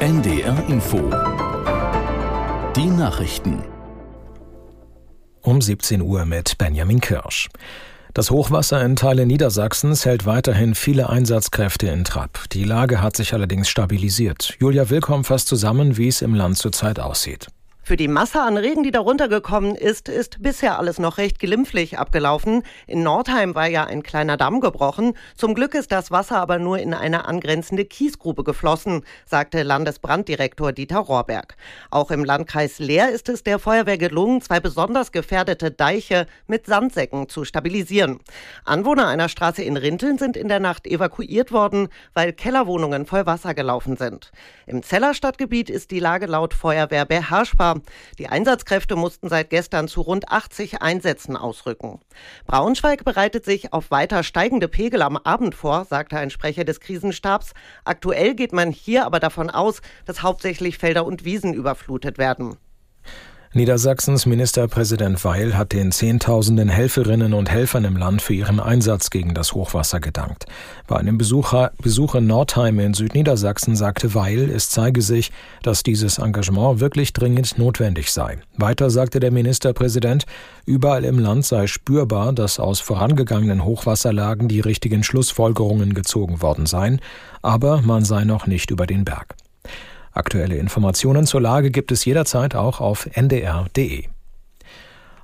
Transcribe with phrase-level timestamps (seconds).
[0.00, 0.98] NDR Info.
[2.76, 3.62] Die Nachrichten.
[5.42, 7.48] Um 17 Uhr mit Benjamin Kirsch.
[8.14, 12.48] Das Hochwasser in Teilen Niedersachsens hält weiterhin viele Einsatzkräfte in Trab.
[12.52, 14.56] Die Lage hat sich allerdings stabilisiert.
[14.58, 17.48] Julia Willkomm fasst zusammen, wie es im Land zurzeit aussieht.
[17.86, 22.00] Für die Masse an Regen, die darunter gekommen ist, ist bisher alles noch recht glimpflich
[22.00, 22.64] abgelaufen.
[22.88, 25.12] In Nordheim war ja ein kleiner Damm gebrochen.
[25.36, 30.98] Zum Glück ist das Wasser aber nur in eine angrenzende Kiesgrube geflossen, sagte Landesbranddirektor Dieter
[30.98, 31.56] Rohrberg.
[31.92, 37.28] Auch im Landkreis Leer ist es der Feuerwehr gelungen, zwei besonders gefährdete Deiche mit Sandsäcken
[37.28, 38.18] zu stabilisieren.
[38.64, 43.54] Anwohner einer Straße in Rinteln sind in der Nacht evakuiert worden, weil Kellerwohnungen voll Wasser
[43.54, 44.32] gelaufen sind.
[44.66, 47.75] Im Zellerstadtgebiet ist die Lage laut Feuerwehr beherrschbar.
[48.18, 52.00] Die Einsatzkräfte mussten seit gestern zu rund 80 Einsätzen ausrücken.
[52.46, 57.52] Braunschweig bereitet sich auf weiter steigende Pegel am Abend vor, sagte ein Sprecher des Krisenstabs.
[57.84, 62.56] Aktuell geht man hier aber davon aus, dass hauptsächlich Felder und Wiesen überflutet werden.
[63.54, 69.34] Niedersachsens Ministerpräsident Weil hat den Zehntausenden Helferinnen und Helfern im Land für ihren Einsatz gegen
[69.34, 70.46] das Hochwasser gedankt.
[70.86, 75.30] Bei einem Besucher, Besuch in Nordheim in Südniedersachsen sagte Weil, es zeige sich,
[75.62, 78.38] dass dieses Engagement wirklich dringend notwendig sei.
[78.56, 80.26] Weiter sagte der Ministerpräsident,
[80.66, 87.00] überall im Land sei spürbar, dass aus vorangegangenen Hochwasserlagen die richtigen Schlussfolgerungen gezogen worden seien,
[87.42, 89.35] aber man sei noch nicht über den Berg.
[90.16, 94.04] Aktuelle Informationen zur Lage gibt es jederzeit auch auf ndr.de.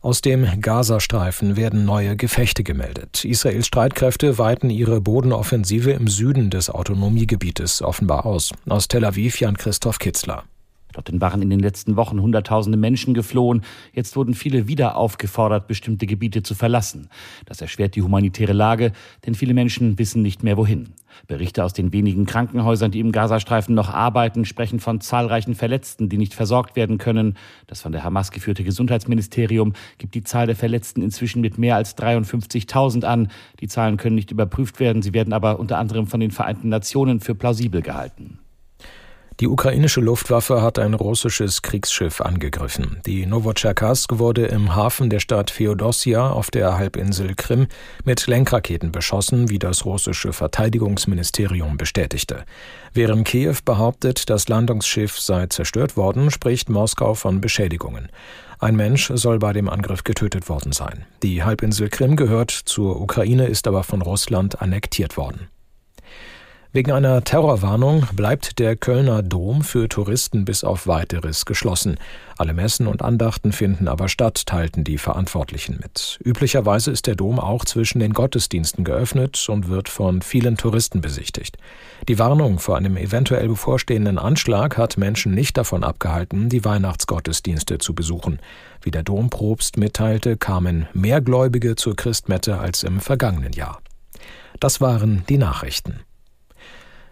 [0.00, 3.22] Aus dem Gazastreifen werden neue Gefechte gemeldet.
[3.24, 8.52] Israels Streitkräfte weiten ihre Bodenoffensive im Süden des Autonomiegebietes offenbar aus.
[8.66, 10.44] Aus Tel Aviv Jan Christoph Kitzler.
[10.92, 13.62] Dorthin waren in den letzten Wochen Hunderttausende Menschen geflohen.
[13.92, 17.08] Jetzt wurden viele wieder aufgefordert, bestimmte Gebiete zu verlassen.
[17.46, 18.92] Das erschwert die humanitäre Lage,
[19.26, 20.94] denn viele Menschen wissen nicht mehr wohin.
[21.26, 26.18] Berichte aus den wenigen Krankenhäusern, die im Gazastreifen noch arbeiten, sprechen von zahlreichen Verletzten, die
[26.18, 27.36] nicht versorgt werden können.
[27.66, 31.96] Das von der Hamas geführte Gesundheitsministerium gibt die Zahl der Verletzten inzwischen mit mehr als
[31.96, 33.28] 53.000 an.
[33.60, 37.20] Die Zahlen können nicht überprüft werden, sie werden aber unter anderem von den Vereinten Nationen
[37.20, 38.38] für plausibel gehalten.
[39.40, 43.00] Die ukrainische Luftwaffe hat ein russisches Kriegsschiff angegriffen.
[43.06, 47.68] Die Novocherkassk wurde im Hafen der Stadt Feodossia auf der Halbinsel Krim
[48.04, 52.44] mit Lenkraketen beschossen, wie das russische Verteidigungsministerium bestätigte.
[52.94, 58.08] Während Kiew behauptet, das Landungsschiff sei zerstört worden, spricht Moskau von Beschädigungen.
[58.58, 61.04] Ein Mensch soll bei dem Angriff getötet worden sein.
[61.22, 65.48] Die Halbinsel Krim gehört zur Ukraine, ist aber von Russland annektiert worden.
[66.70, 71.96] Wegen einer Terrorwarnung bleibt der Kölner Dom für Touristen bis auf weiteres geschlossen.
[72.36, 76.18] Alle Messen und Andachten finden aber statt, teilten die Verantwortlichen mit.
[76.22, 81.56] Üblicherweise ist der Dom auch zwischen den Gottesdiensten geöffnet und wird von vielen Touristen besichtigt.
[82.06, 87.94] Die Warnung vor einem eventuell bevorstehenden Anschlag hat Menschen nicht davon abgehalten, die Weihnachtsgottesdienste zu
[87.94, 88.40] besuchen.
[88.82, 93.80] Wie der Dompropst mitteilte, kamen mehr Gläubige zur Christmette als im vergangenen Jahr.
[94.60, 96.00] Das waren die Nachrichten.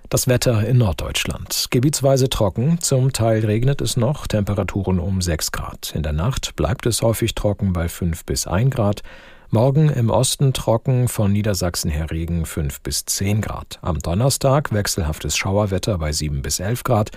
[0.09, 1.67] Das Wetter in Norddeutschland.
[1.71, 5.93] Gebietsweise trocken, zum Teil regnet es noch, Temperaturen um 6 Grad.
[5.97, 9.03] In der Nacht bleibt es häufig trocken bei 5 bis 1 Grad.
[9.51, 13.81] Morgen im Osten trocken, von Niedersachsen her Regen 5 bis 10 Grad.
[13.83, 17.11] Am Donnerstag wechselhaftes Schauerwetter bei 7 bis 11 Grad.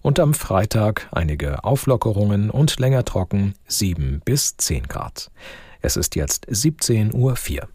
[0.00, 5.32] Und am Freitag einige Auflockerungen und länger trocken 7 bis 10 Grad.
[5.80, 7.68] Es ist jetzt 17.04 Uhr.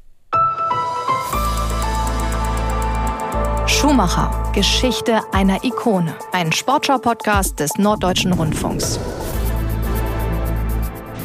[3.81, 6.13] Schumacher, Geschichte einer Ikone.
[6.33, 8.99] Ein Sportschau-Podcast des Norddeutschen Rundfunks.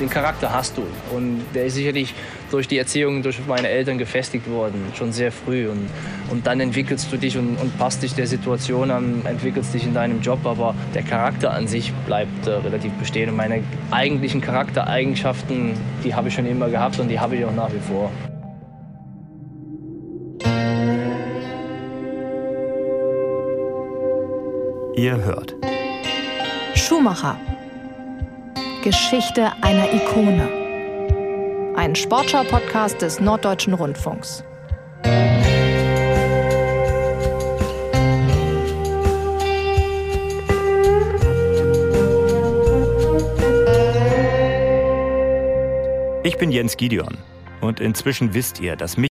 [0.00, 0.84] Den Charakter hast du
[1.14, 2.14] und der ist sicherlich
[2.50, 5.68] durch die Erziehung durch meine Eltern gefestigt worden, schon sehr früh.
[5.68, 5.90] Und,
[6.30, 9.92] und dann entwickelst du dich und, und passt dich der Situation an, entwickelst dich in
[9.92, 13.28] deinem Job, aber der Charakter an sich bleibt äh, relativ bestehen.
[13.28, 17.54] Und meine eigentlichen Charaktereigenschaften, die habe ich schon immer gehabt und die habe ich auch
[17.54, 18.10] nach wie vor.
[24.96, 25.54] Ihr hört.
[26.74, 27.38] Schumacher.
[28.82, 31.74] Geschichte einer Ikone.
[31.76, 34.42] Ein Sportschau-Podcast des Norddeutschen Rundfunks.
[46.24, 47.18] Ich bin Jens Gideon
[47.60, 49.10] und inzwischen wisst ihr, dass mich